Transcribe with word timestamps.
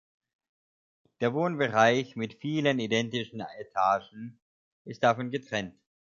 Der 1.19 1.35
Wohnbereich 1.35 2.15
mit 2.15 2.33
vielen 2.41 2.79
identischen 2.79 3.41
Etagen 3.59 4.39
ist 4.83 5.03
davon 5.03 5.29
getrennt. 5.29 5.75